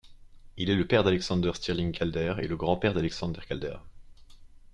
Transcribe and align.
Il 0.57 0.71
est 0.71 0.75
le 0.75 0.87
père 0.87 1.03
d'Alexander 1.03 1.51
Stirling 1.53 1.91
Calder 1.91 2.33
et 2.41 2.47
le 2.47 2.55
grand-père 2.57 2.95
d'Alexander 2.95 3.41
Calder. 3.47 3.77